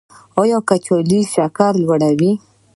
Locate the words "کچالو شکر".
0.67-1.71